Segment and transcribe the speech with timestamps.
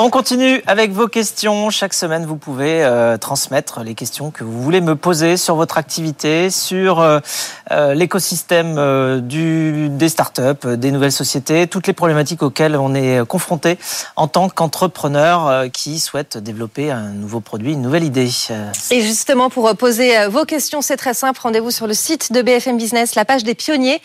[0.00, 1.70] On continue avec vos questions.
[1.70, 5.78] Chaque semaine, vous pouvez euh, transmettre les questions que vous voulez me poser sur votre
[5.78, 7.20] activité, sur euh,
[7.70, 8.74] euh, l'écosystème
[9.20, 13.78] des startups, des nouvelles sociétés, toutes les problématiques auxquelles on est confronté
[14.16, 18.30] en tant qu'entrepreneur qui souhaite développer un nouveau produit, une nouvelle idée.
[18.90, 21.40] Et justement, pour poser vos questions, c'est très simple.
[21.40, 24.02] Rendez-vous sur le site de BFM Business, la page des pionniers.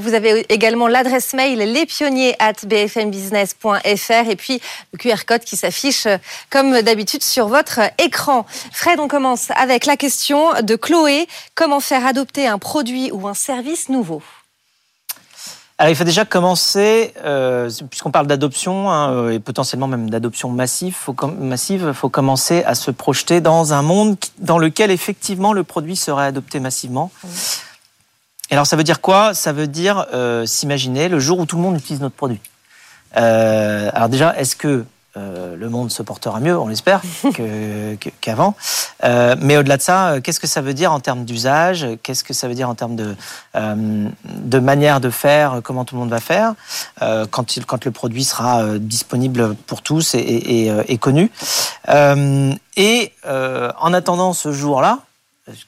[0.00, 4.60] Vous avez également l'adresse mail lespionniers at bfmbusiness.fr et puis
[4.92, 6.18] le QR code qui s'affiche euh,
[6.50, 8.46] comme d'habitude sur votre écran.
[8.72, 11.26] Fred, on commence avec la question de Chloé.
[11.54, 14.22] Comment faire adopter un produit ou un service nouveau?
[15.80, 20.92] Alors, il faut déjà commencer, euh, puisqu'on parle d'adoption hein, et potentiellement même d'adoption massive,
[20.92, 25.62] faut massive, il faut commencer à se projeter dans un monde dans lequel effectivement le
[25.62, 27.12] produit serait adopté massivement.
[28.50, 29.34] Et alors ça veut dire quoi?
[29.34, 32.40] Ça veut dire euh, s'imaginer le jour où tout le monde utilise notre produit.
[33.16, 34.84] Euh, alors déjà, est-ce que
[35.18, 37.02] euh, le monde se portera mieux, on l'espère,
[38.20, 38.54] qu'avant.
[39.04, 41.86] euh, mais au-delà de ça, euh, qu'est-ce que ça veut dire en termes d'usage?
[42.02, 43.16] Qu'est-ce que ça veut dire en termes de,
[43.54, 45.60] de manière de faire?
[45.62, 46.54] Comment tout le monde va faire?
[47.30, 51.30] Quand, il, quand le produit sera disponible pour tous et, et, et, et connu.
[52.76, 55.00] Et en attendant ce jour-là,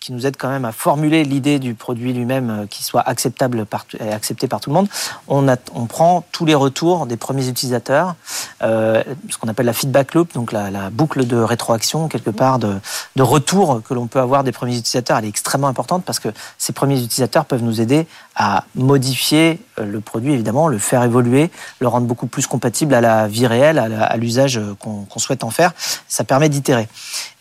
[0.01, 3.67] qui nous aide quand même à formuler l'idée du produit lui-même euh, qui soit acceptable
[3.99, 4.89] et accepté par tout le monde,
[5.29, 8.15] on, a, on prend tous les retours des premiers utilisateurs,
[8.63, 12.59] euh, ce qu'on appelle la feedback loop, donc la, la, boucle de rétroaction quelque part
[12.59, 12.75] de,
[13.17, 16.29] de retour que l'on peut avoir des premiers utilisateurs, elle est extrêmement importante parce que
[16.59, 18.07] ces premiers utilisateurs peuvent nous aider
[18.43, 23.03] à modifier euh, le produit évidemment, le faire évoluer, le rendre beaucoup plus compatible à
[23.03, 25.73] la vie réelle, à l'usage qu'on qu souhaite en faire.
[26.09, 26.89] Ça permet d'itérer.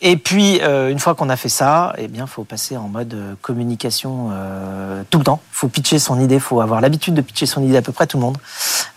[0.02, 3.14] Et puis euh, une fois qu'on a fait ça, eh bien faut passer en mode
[3.14, 5.40] euh, communication euh, tout le temps.
[5.52, 8.18] faut pitcher son idée, faut avoir l'habitude de pitcher son idée à peu près tout
[8.18, 8.36] le monde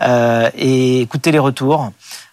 [0.01, 1.91] euh, et écouter les retours.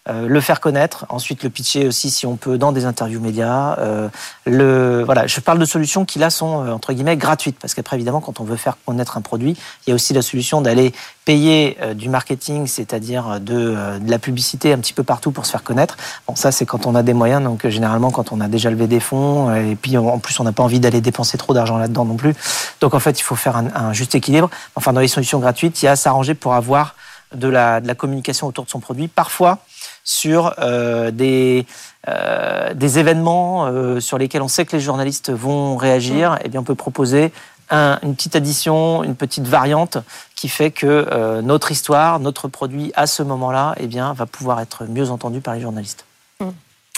[0.09, 3.77] Euh, le faire connaître, ensuite le pitcher aussi si on peut dans des interviews médias.
[3.77, 4.09] Euh,
[4.47, 7.97] le, voilà, je parle de solutions qui là sont euh, entre guillemets gratuites parce qu'après
[7.97, 10.91] évidemment quand on veut faire connaître un produit, il y a aussi la solution d'aller
[11.23, 15.51] payer euh, du marketing, c'est-à-dire de, de, la publicité un petit peu partout pour se
[15.51, 15.97] faire connaître.
[16.27, 18.87] Bon ça c'est quand on a des moyens, donc généralement quand on a déjà levé
[18.87, 22.05] des fonds et puis en plus on n'a pas envie d'aller dépenser trop d'argent là-dedans
[22.05, 22.33] non plus.
[22.79, 24.49] Donc en fait il faut faire un, un juste équilibre.
[24.73, 26.95] Enfin dans les solutions gratuites, il y a à s'arranger pour avoir
[27.35, 29.07] de la, de la communication autour de son produit.
[29.07, 29.59] Parfois,
[30.03, 31.65] sur euh, des,
[32.07, 36.61] euh, des événements euh, sur lesquels on sait que les journalistes vont réagir, eh bien
[36.61, 37.31] on peut proposer
[37.69, 39.97] un, une petite addition, une petite variante
[40.35, 44.59] qui fait que euh, notre histoire, notre produit à ce moment-là, eh bien va pouvoir
[44.59, 46.05] être mieux entendu par les journalistes.
[46.39, 46.49] Mmh.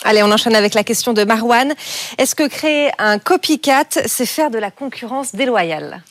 [0.05, 1.73] Allez, on enchaîne avec la question de Marwan.
[2.17, 6.01] Est-ce que créer un copycat, c'est faire de la concurrence déloyale?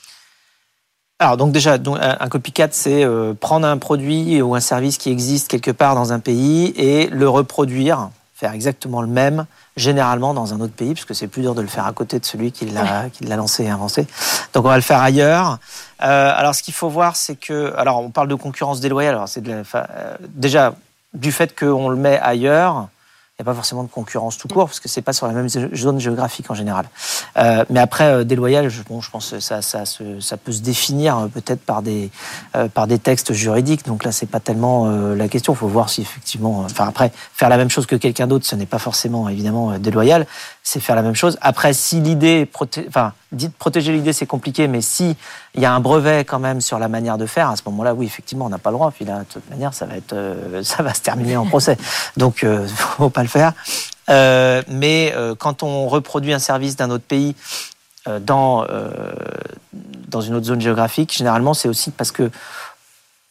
[1.23, 5.11] Alors donc déjà, donc, un copycat, c'est euh, prendre un produit ou un service qui
[5.11, 9.47] existe quelque part dans un pays et le reproduire, faire exactement le même,
[9.77, 12.25] généralement dans un autre pays, puisque c'est plus dur de le faire à côté de
[12.25, 13.37] celui qui l'a ouais.
[13.37, 14.07] lancé et inventé.
[14.53, 15.59] Donc on va le faire ailleurs.
[16.03, 19.15] Euh, alors ce qu'il faut voir, c'est que, alors on parle de concurrence déloyale.
[19.15, 20.75] Alors c'est de la, euh, déjà
[21.15, 22.89] du fait qu'on le met ailleurs, il
[23.43, 25.49] n'y a pas forcément de concurrence tout court, parce que c'est pas sur la même
[25.49, 26.87] zone géographique en général.
[27.37, 29.85] Euh, mais après, euh, déloyal, je, bon, je pense que ça, ça,
[30.37, 32.11] peut se définir euh, peut-être par des,
[32.75, 33.85] par des textes juridiques.
[33.87, 35.53] Donc là, c'est pas tellement la question.
[35.53, 36.61] Il faut voir si effectivement.
[36.65, 40.27] Enfin, après, faire la même chose que quelqu'un d'autre, ce n'est pas forcément évidemment déloyal.
[40.63, 41.39] C'est faire la même chose.
[41.41, 42.49] Après, si l'idée,
[42.89, 45.17] enfin, dites protéger l'idée, c'est compliqué, mais si
[45.55, 47.95] il y a un brevet quand même sur la manière de faire, à ce moment-là,
[47.95, 48.91] oui, effectivement, on n'a pas le droit.
[48.91, 50.15] Puis là, de toute manière, ça va être,
[50.63, 51.77] ça va se terminer en procès.
[52.17, 53.53] Donc, euh, faut pas le faire.
[54.09, 57.35] Euh, mais euh, quand on reproduit un service d'un autre pays
[58.09, 58.67] euh, dans
[60.09, 62.31] dans une autre zone géographique, généralement, c'est aussi parce que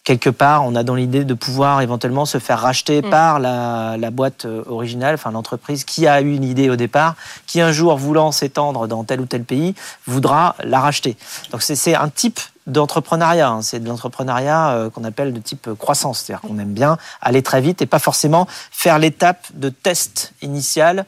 [0.04, 3.10] quelque part, on a dans l'idée de pouvoir éventuellement se faire racheter mmh.
[3.12, 7.62] par la, la, boîte originale, enfin l'entreprise qui a eu une idée au départ, qui
[7.62, 9.76] un jour voulant s'étendre dans tel ou tel pays,
[10.08, 11.16] voudra la racheter.
[11.52, 13.62] Donc c'est un type d'entrepreneuriat, hein.
[13.62, 17.62] c'est de l'entrepreneuriat euh, qu'on appelle de type croissance, c'est-à-dire qu'on aime bien aller très
[17.62, 21.06] vite et pas forcément faire l'étape de test initial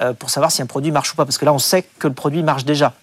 [0.00, 2.08] euh, pour savoir si un produit marche ou pas, parce que là on sait que
[2.08, 2.94] le produit marche déjà.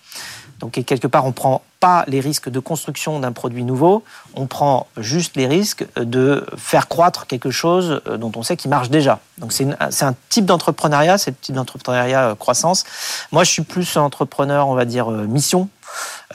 [0.60, 4.04] Donc, quelque part, on prend pas les risques de construction d'un produit nouveau,
[4.36, 8.70] on prend juste les risques de faire croître quelque chose euh, dont on sait qu'il
[8.70, 9.20] marche déjà.
[9.38, 12.84] Donc, c'est un type d'entrepreneuriat, c'est le type d'entrepreneuriat croissance.
[13.32, 15.70] Moi, je suis plus entrepreneur, on va dire, mission.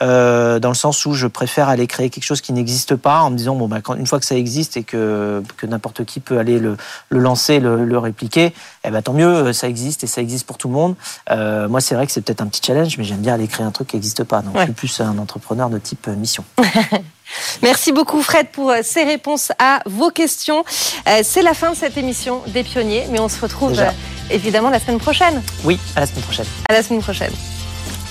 [0.01, 3.29] Euh, dans le sens où je préfère aller créer quelque chose qui n'existe pas en
[3.29, 6.19] me disant bon bah, quand, une fois que ça existe et que, que n'importe qui
[6.19, 6.75] peut aller le,
[7.07, 8.53] le lancer, le, le répliquer,
[8.83, 10.95] eh ben, tant mieux, ça existe et ça existe pour tout le monde.
[11.31, 13.65] Euh, moi c'est vrai que c'est peut-être un petit challenge, mais j'aime bien aller créer
[13.65, 14.41] un truc qui n'existe pas.
[14.41, 14.61] Donc ouais.
[14.61, 16.43] je suis plus un entrepreneur de type mission.
[17.63, 20.65] Merci beaucoup Fred pour ces réponses à vos questions.
[21.23, 23.81] C'est la fin de cette émission des pionniers, mais on se retrouve
[24.29, 25.41] évidemment la semaine prochaine.
[25.63, 26.45] Oui, à la semaine prochaine.
[26.69, 27.33] À la semaine prochaine.